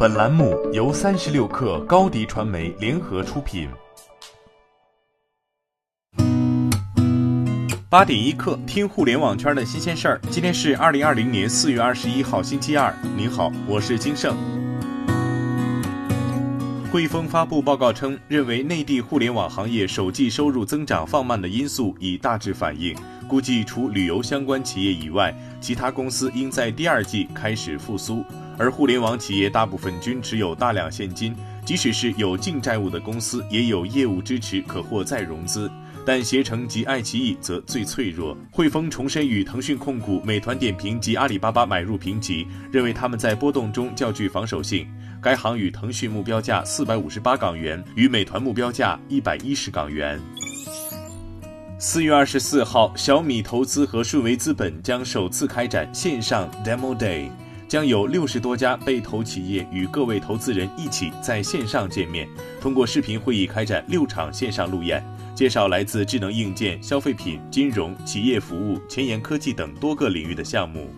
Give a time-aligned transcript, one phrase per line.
[0.00, 3.68] 本栏目由三十六氪高低传媒联合出品。
[7.90, 10.20] 八点一刻，听互联网圈的新鲜事儿。
[10.30, 12.94] 今天是二零二零年四月二十一号，星期二。
[13.16, 14.36] 您好，我是金盛。
[16.92, 22.96] 汇丰发布报告称，认为内地互联网行业首季收入增长放慢的因素已大致反映，
[23.26, 28.24] 估计除旅游相关企业以外，其他公司应在第二季开始复苏。
[28.58, 31.34] 而互联网企业大部分均持有大量现金，
[31.64, 35.70] 即使是有净债务的公司，也有业务支持可获再融资。
[36.04, 38.34] 但携程及爱奇艺则最脆弱。
[38.50, 44.88] 汇丰重申与腾讯控股、美团点评及阿里巴巴买入评级，认为他们在波动中较具防守性。
[45.20, 50.18] 该行与腾讯目标价四百五十八港元，与美团目标价一百一十港元。
[51.78, 57.28] 四月二十四号，小米投资和顺为资本将首次开展线上 Demo Day，
[57.68, 62.26] 将有六十多家被投企业与各位投资人一起在线上见面，
[62.60, 65.04] 通过视频会议开展六场线上路演。
[65.34, 70.90] 介绍来自智能硬件、消费品、金融、企业服务、前沿科技等多个领域的项目。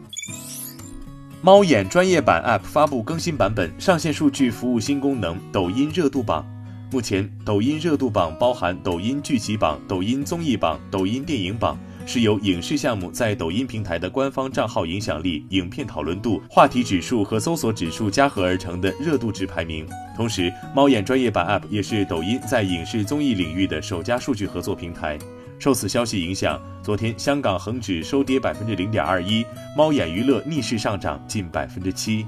[1.43, 6.47] 猫眼专业版 App 发布更新版本，上线数据服务新功能“抖音热度榜”。
[6.91, 11.79] 目前，抖音热度榜包含抖音剧集榜、抖音综艺榜、抖音电影榜。
[12.13, 19.87] 是由影视项目在抖音平台的官方账号影响力、影片讨论度、话题指数和搜索指数加合而成的热度值排名。
[20.17, 25.17] 同时，猫眼专业版 App 也是抖音在影视综艺领域的首家数据合作平台。
[25.61, 29.45] 受此消息影响，昨天香港恒指收跌百分之零点二一，
[29.77, 32.27] 猫眼娱乐逆势上涨近百分之七。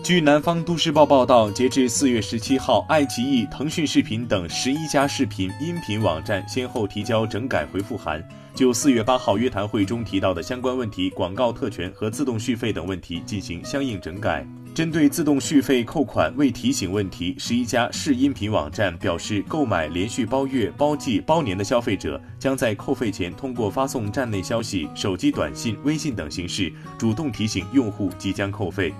[0.00, 8.20] 据南方都市报报道，截至四月十七号，爱奇艺、腾讯视频等十一家视频音频网站先后提交整改回复函，
[8.52, 14.44] 就四月八号约谈会中提到的相关问题、广告特权和自动续费等问题进行相应整改。
[14.74, 28.92] 针对自动续费扣款未提醒问题，十一家视音频网站表示，购买连续包月、包季、包年的消费者，将在扣费前通过发送站内消息、手机短信、微信等形式，主动提醒用户即将扣费。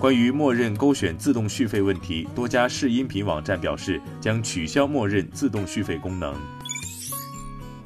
[0.00, 6.34] 关于默认勾选自动续费问题，多家视音频网站表示将取消默认自动续费功能。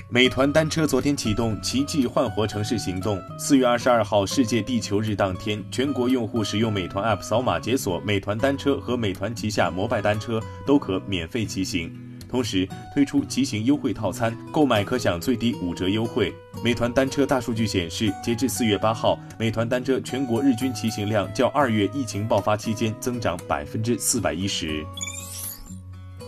[0.09, 3.21] 美团单车昨天启动奇迹焕活城市行动。
[3.37, 11.93] 四月二十二号，世界地球日当天，全国用户使用美团 App 扫码解锁美团单车和美团旗下摩拜单车，都可免费骑行。
[12.29, 16.33] 同时推出骑行优惠套餐，购买可享最低五折优惠。
[16.65, 24.83] 美团单车大数据显示，截至四月八号，美团单车全国日均骑行量较二月疫情爆发期间增长百分之四百一十。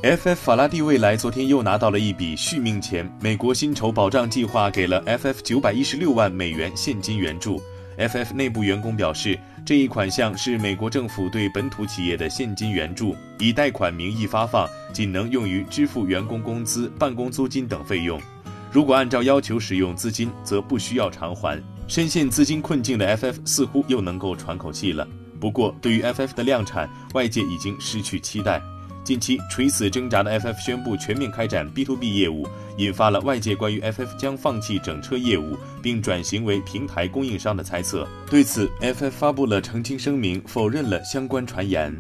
[0.03, 7.59] FF 法拉第未来昨天又拿到了一笔续命钱，美国薪酬保障计划给了 FF 九百一十六万美元现金援助。
[7.97, 9.39] FF 内部员工表示。
[9.65, 18.21] 这一款项是美国政府对本土企业的现金援助，以贷款名义发放，仅能用于支付员工工资、办公租金等费用。
[18.77, 21.59] 如果按照要求使用资金，则不需要偿还。
[21.89, 25.09] 深陷资金困境的 FF 似乎又能够喘口气了。
[25.41, 28.61] 不过，对于 FF 的量产，外界已经失去期待。
[29.03, 38.07] 近期垂死挣扎的 FF 宣布全面开展 B to B 业务，引发了外界关于 FF 将放弃整车业务并转型为平台供应商的猜测。
[38.29, 41.97] 对此，FF 发布了澄清声明，否认了相关传言。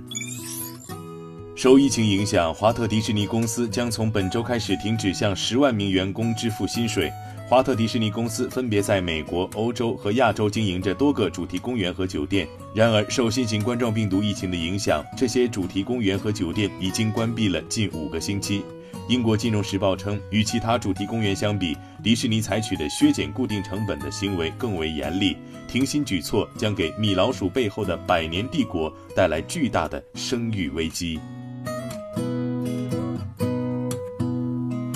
[1.56, 7.10] 受疫情影响，华特迪士尼公司将从本周开始停止向十万名员工支付薪水。
[7.48, 12.46] 华特迪士尼公司分别在美国、欧洲和亚洲经营着多个主题公园和酒店。
[12.74, 18.62] 然而，受新型冠状病毒疫情的影响，这些主题公园和酒店已经关闭了近五个星期。
[19.08, 25.34] 英国金融时报称，与其他主题公园相比，迪士尼采取的削减固定成本的行为更为严厉。
[25.66, 31.18] 停薪举措将给米老鼠背后的百年帝国带来巨大的声誉危机。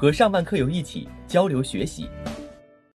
[0.00, 2.08] 和上万课友一起交流学习。